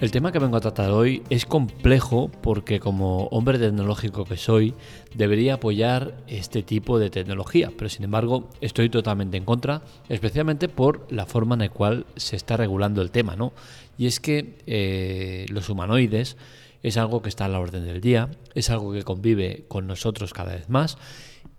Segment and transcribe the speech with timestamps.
[0.00, 4.72] El tema que vengo a tratar hoy es complejo porque como hombre tecnológico que soy,
[5.14, 11.06] debería apoyar este tipo de tecnología, pero sin embargo estoy totalmente en contra, especialmente por
[11.12, 13.52] la forma en la cual se está regulando el tema, ¿no?
[13.98, 16.38] Y es que eh, los humanoides
[16.82, 20.32] es algo que está a la orden del día, es algo que convive con nosotros
[20.32, 20.96] cada vez más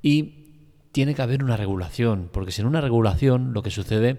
[0.01, 0.47] y
[0.91, 4.17] tiene que haber una regulación, porque sin una regulación lo que sucede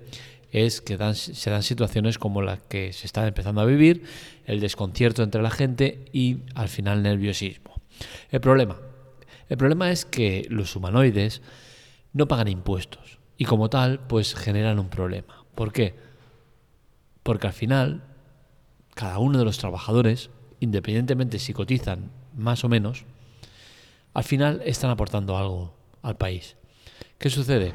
[0.52, 4.04] es que se dan situaciones como las que se está empezando a vivir,
[4.44, 7.80] el desconcierto entre la gente y al final nerviosismo.
[8.30, 8.78] El problema,
[9.48, 11.40] el problema es que los humanoides
[12.12, 15.44] no pagan impuestos y como tal pues generan un problema.
[15.54, 15.94] ¿Por qué?
[17.22, 18.04] Porque al final
[18.94, 20.28] cada uno de los trabajadores,
[20.60, 23.06] independientemente si cotizan más o menos,
[24.12, 26.56] al final están aportando algo al país.
[27.16, 27.72] ¿Qué sucede?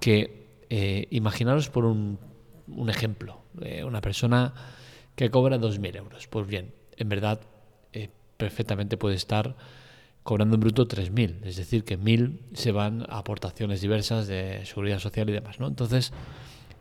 [0.00, 0.43] Que
[0.76, 2.18] eh, imaginaros por un,
[2.88, 4.54] ejemplo, eh, una persona
[5.14, 6.26] que cobra 2.000 euros.
[6.26, 7.40] Pues bien, en verdad
[7.92, 9.54] eh, perfectamente puede estar
[10.24, 14.98] cobrando en bruto 3.000, es decir, que 1.000 se van a aportaciones diversas de seguridad
[14.98, 15.60] social y demás.
[15.60, 15.68] ¿no?
[15.68, 16.12] Entonces,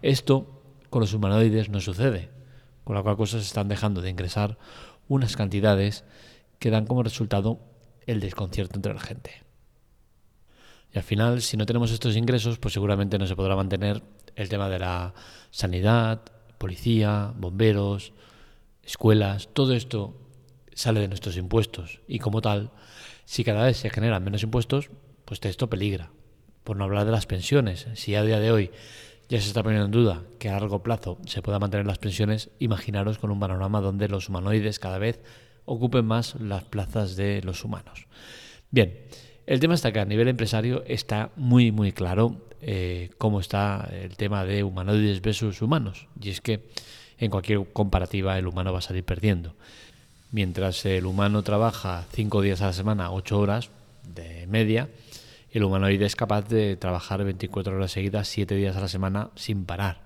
[0.01, 2.31] esto con los humanoides no sucede,
[2.85, 4.57] con la cual cosa se están dejando de ingresar
[5.07, 6.03] unas cantidades
[6.57, 7.59] que dan como resultado
[8.07, 9.43] el desconcierto entre la gente.
[10.93, 14.03] Y al final, si no tenemos estos ingresos, pues seguramente no se podrá mantener
[14.35, 15.13] el tema de la
[15.49, 16.21] sanidad,
[16.57, 18.13] policía, bomberos,
[18.83, 20.15] escuelas, todo esto
[20.73, 22.01] sale de nuestros impuestos.
[22.07, 22.71] Y como tal,
[23.25, 24.89] si cada vez se generan menos impuestos,
[25.25, 26.11] pues esto peligra.
[26.63, 27.87] Por no hablar de las pensiones.
[27.95, 28.71] Si a día de hoy
[29.29, 32.51] ya se está poniendo en duda que a largo plazo se pueda mantener las pensiones,
[32.59, 35.21] imaginaros con un panorama donde los humanoides cada vez
[35.65, 38.07] ocupen más las plazas de los humanos.
[38.69, 39.05] Bien,
[39.45, 44.15] el tema está que a nivel empresario está muy, muy claro eh, cómo está el
[44.15, 46.07] tema de humanoides versus humanos.
[46.21, 46.69] Y es que
[47.17, 49.55] en cualquier comparativa el humano va a salir perdiendo.
[50.31, 53.69] Mientras el humano trabaja cinco días a la semana, ocho horas
[54.07, 54.89] de media,
[55.51, 59.65] el humanoide es capaz de trabajar 24 horas seguidas, siete días a la semana sin
[59.65, 60.01] parar.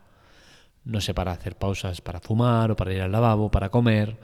[0.84, 4.18] No se para hacer pausas para fumar o para ir al lavabo, para comer.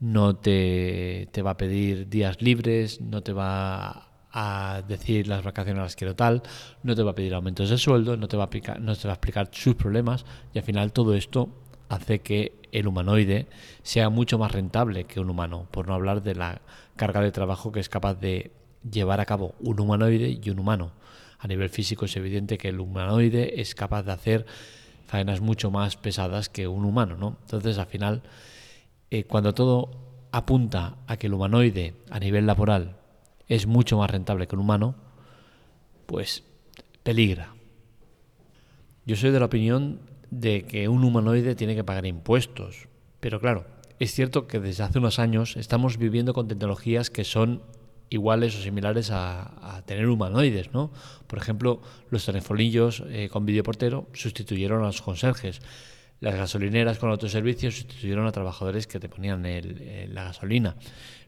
[0.00, 5.80] No te, te va a pedir días libres, no te va a decir las vacaciones
[5.80, 6.42] las quiero tal,
[6.82, 9.06] no te va a pedir aumentos de sueldo, no te va a, explicar, no te
[9.06, 11.48] va a explicar sus problemas y al final todo esto
[11.88, 13.46] hace que el humanoide
[13.84, 16.62] sea mucho más rentable que un humano, por no hablar de la
[16.96, 18.50] carga de trabajo que es capaz de
[18.90, 20.90] llevar a cabo un humanoide y un humano.
[21.38, 24.46] A nivel físico es evidente que el humanoide es capaz de hacer
[25.06, 27.36] faenas mucho más pesadas que un humano, ¿no?
[27.42, 28.22] Entonces, al final,
[29.10, 29.90] eh, cuando todo
[30.32, 32.96] apunta a que el humanoide a nivel laboral
[33.48, 34.94] es mucho más rentable que un humano,
[36.06, 36.44] pues
[37.02, 37.54] peligra.
[39.06, 40.00] Yo soy de la opinión
[40.30, 42.88] de que un humanoide tiene que pagar impuestos,
[43.20, 43.66] pero claro,
[43.98, 47.62] es cierto que desde hace unos años estamos viviendo con tecnologías que son
[48.10, 50.90] iguales o similares a, tener humanoides, ¿no?
[51.26, 55.60] Por ejemplo, los telefonillos eh, con videoportero sustituyeron a los conserjes.
[56.20, 60.76] Las gasolineras con autoservicios sustituyeron a trabajadores que te ponían la gasolina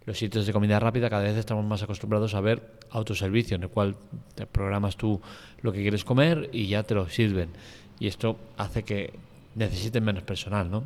[0.06, 3.68] los sitios de comida rápida cada vez estamos más acostumbrados a ver autoservicio, en el
[3.68, 3.96] cual
[4.34, 5.20] te programas tú
[5.60, 7.50] lo que quieres comer y ya te lo sirven.
[7.98, 9.12] Y esto hace que
[9.56, 10.84] necesiten menos personal, ¿no?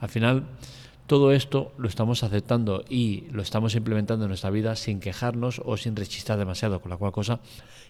[0.00, 0.44] Al final,
[1.06, 5.76] todo esto lo estamos aceptando y lo estamos implementando en nuestra vida sin quejarnos o
[5.76, 7.40] sin rechistar demasiado, con la cual cosa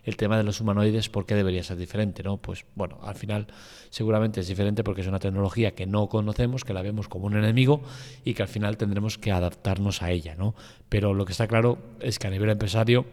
[0.04, 2.22] el tema de los humanoides, ¿por qué debería ser diferente?
[2.22, 2.36] ¿no?
[2.36, 3.46] Pues bueno, al final
[3.90, 7.36] seguramente es diferente porque es una tecnología que no conocemos, que la vemos como un
[7.36, 7.80] enemigo
[8.24, 10.34] y que al final tendremos que adaptarnos a ella.
[10.36, 10.54] ¿no?
[10.88, 13.06] Pero lo que está claro es que a nivel empresario,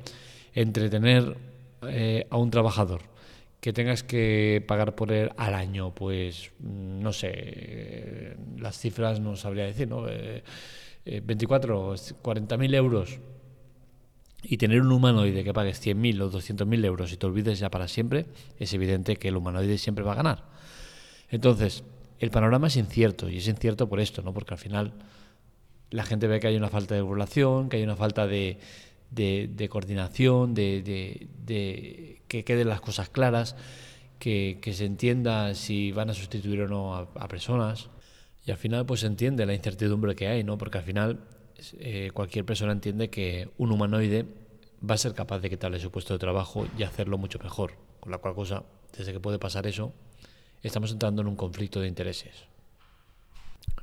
[0.54, 1.36] entretener
[1.88, 3.13] eh, a un trabajador
[3.64, 9.38] que tengas que pagar por él al año, pues mm, no sé, las cifras no
[9.38, 10.04] sabría decir, ¿no?
[11.06, 13.20] 24, 40 mil euros
[14.42, 17.88] y tener un humanoide que pagues 100.000 o 200.000 euros y te olvides ya para
[17.88, 18.26] siempre,
[18.60, 20.44] es evidente que el humanoide siempre va a ganar.
[21.30, 21.86] Entonces,
[22.20, 24.34] el panorama es incierto y es incierto por esto, ¿no?
[24.34, 24.92] Porque al final
[25.90, 28.60] la gente ve que hay una falta de regulación, que hay una falta de,
[29.14, 33.56] de, coordinación, de, que queden las cosas claras,
[34.24, 37.90] que, se entienda si van a sustituir o no a, personas.
[38.46, 40.58] Y al final pues se entiende la incertidumbre que hay, ¿no?
[40.58, 41.20] Porque al final
[41.80, 44.26] eh, cualquier persona entiende que un humanoide
[44.90, 47.74] va a ser capaz de quitarle su puesto de trabajo y hacerlo mucho mejor.
[48.00, 48.64] Con la cual cosa,
[48.98, 49.94] desde que puede pasar eso,
[50.62, 52.46] estamos entrando en un conflicto de intereses.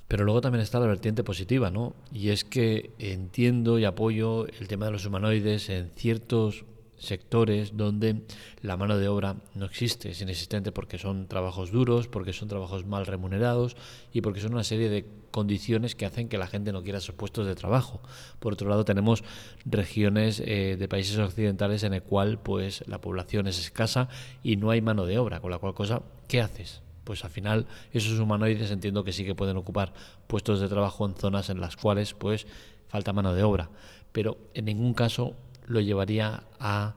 [0.08, 1.94] Pero luego también está la vertiente positiva, ¿no?
[2.12, 6.64] Y es que entiendo y apoyo el tema de los humanoides en ciertos
[7.00, 8.22] sectores donde
[8.62, 12.86] la mano de obra no existe, es inexistente porque son trabajos duros, porque son trabajos
[12.86, 13.76] mal remunerados
[14.12, 17.14] y porque son una serie de condiciones que hacen que la gente no quiera esos
[17.14, 18.00] puestos de trabajo.
[18.38, 19.24] Por otro lado, tenemos
[19.64, 24.08] regiones eh, de países occidentales en el cual pues la población es escasa
[24.42, 26.82] y no hay mano de obra, con la cual cosa, ¿qué haces?
[27.04, 29.94] Pues al final esos humanoides entiendo que sí que pueden ocupar
[30.26, 32.46] puestos de trabajo en zonas en las cuales pues
[32.88, 33.70] falta mano de obra,
[34.12, 35.34] pero en ningún caso
[35.70, 36.94] lo llevaría a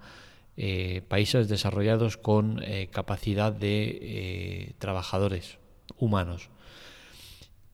[0.58, 5.58] eh, países desarrollados con eh, capacidad de eh, trabajadores
[5.98, 6.50] humanos.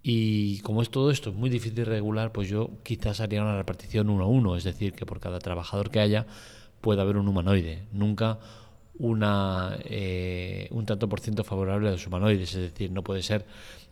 [0.03, 4.09] Y como es todo esto muy difícil de regular, pues yo quizás haría una repartición
[4.09, 6.25] uno a uno, es decir, que por cada trabajador que haya
[6.81, 8.39] pueda haber un humanoide, nunca
[8.99, 9.77] una,
[10.71, 13.45] un tanto por ciento favorable a los humanoides, es decir, no puede ser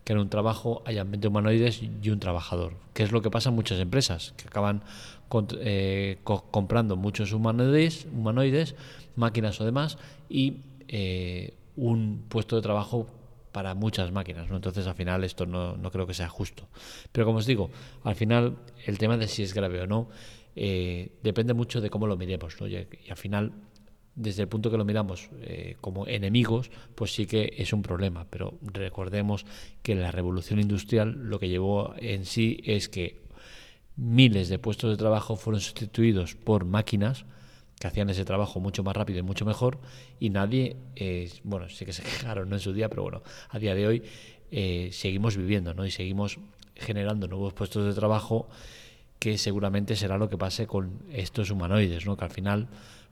[0.04, 3.50] que en un trabajo haya 20 humanoides y un trabajador, que es lo que pasa
[3.50, 4.84] en muchas empresas, que acaban
[5.60, 8.76] eh, comprando muchos humanoides, humanoides,
[9.16, 9.98] máquinas o demás,
[10.30, 13.08] y eh, un puesto de trabajo
[13.52, 14.50] para muchas máquinas.
[14.50, 14.56] ¿no?
[14.56, 16.68] Entonces, al final, esto no, no, creo que sea justo.
[17.12, 17.70] Pero como os digo,
[18.04, 20.08] al final, el tema de si es grave o no
[20.56, 22.56] eh, depende mucho de cómo lo miremos.
[22.62, 22.68] ¿no?
[22.68, 22.78] Y,
[23.10, 23.52] al final,
[24.18, 25.30] desde el punto que lo miramos
[25.80, 28.26] como enemigos, pues sí que es un problema.
[28.30, 29.46] Pero recordemos
[29.82, 33.22] que la revolución industrial lo que llevó en sí es que
[33.98, 37.26] miles de puestos de trabajo fueron sustituidos por máquinas
[37.80, 39.80] que hacían ese trabajo mucho más rápido y mucho mejor
[40.20, 42.56] y nadie, eh, bueno, sí que se quejaron ¿no?
[42.56, 44.04] en su día, pero bueno, a día de hoy
[44.52, 45.86] eh, seguimos viviendo ¿no?
[45.86, 46.40] y seguimos
[46.76, 48.48] generando nuevos puestos de trabajo
[49.20, 52.18] que seguramente será lo que pase con estos humanoides, ¿no?
[52.18, 52.68] que al final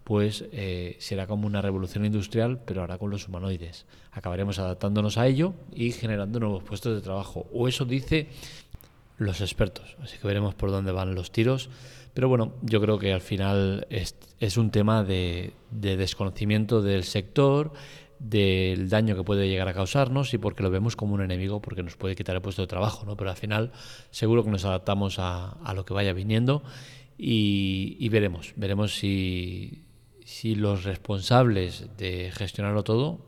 [0.05, 3.87] pues eh, será como una revolución industrial, pero ahora con los humanoides.
[4.11, 7.47] Acabaremos adaptándonos a ello y generando nuevos puestos de trabajo.
[7.51, 8.27] O eso dice
[9.17, 9.97] los expertos.
[10.03, 11.71] Así que veremos por dónde van los tiros.
[12.13, 17.03] Pero bueno, yo creo que al final es, es un tema de, de, desconocimiento del
[17.03, 17.73] sector,
[18.19, 21.81] del daño que puede llegar a causarnos y porque lo vemos como un enemigo porque
[21.81, 23.07] nos puede quitar el puesto de trabajo.
[23.07, 23.17] ¿no?
[23.17, 23.71] Pero al final
[24.11, 26.61] seguro que nos adaptamos a, a lo que vaya viniendo
[27.17, 29.84] y, y, veremos, veremos si,
[30.25, 33.19] si los responsables de gestionarlo todo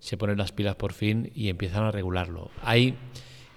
[0.00, 2.50] se ponen las pilas por fin y empiezan a regularlo.
[2.62, 2.96] Hay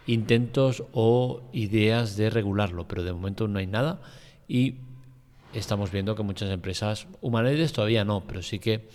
[0.05, 4.01] intentos o ideas de regularlo, pero de momento no hay nada
[4.47, 4.75] y
[5.53, 8.89] estamos viendo que muchas empresas, humanoides todavía no, pero sí que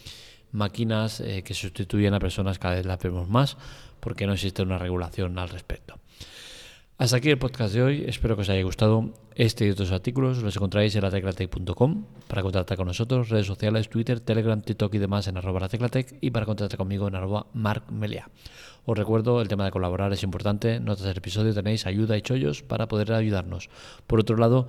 [0.52, 3.56] máquinas eh, que sustituyen a personas cada vez las vemos más
[4.00, 5.98] porque no existe una regulación al respecto.
[6.98, 9.10] Hasta aquí el podcast de hoy, espero que os haya gustado.
[9.34, 14.18] Este y otros artículos los encontráis en lateclatec.com para contactar con nosotros, redes sociales, Twitter,
[14.20, 18.30] Telegram, TikTok y demás en arroba lateclatec y para contactar conmigo en arroba markmelia.
[18.86, 22.62] Os recuerdo, el tema de colaborar es importante, notas del episodio tenéis ayuda y chollos
[22.62, 23.68] para poder ayudarnos.
[24.06, 24.66] Por otro lado,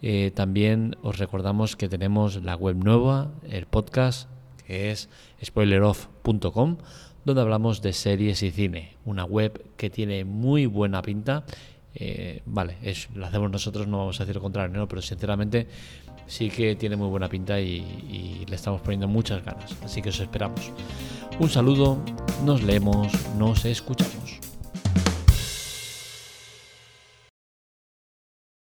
[0.00, 4.30] eh, también os recordamos que tenemos la web nueva, el podcast,
[4.66, 5.10] que es
[5.44, 6.78] spoileroff.com
[7.26, 8.92] donde hablamos de series y cine.
[9.04, 11.44] Una web que tiene muy buena pinta.
[11.92, 15.66] Eh, vale, es, lo hacemos nosotros, no vamos a decir lo contrario, pero sinceramente
[16.28, 17.78] sí que tiene muy buena pinta y,
[18.08, 19.76] y le estamos poniendo muchas ganas.
[19.82, 20.72] Así que os esperamos.
[21.40, 21.98] Un saludo,
[22.44, 24.45] nos leemos, nos escuchamos.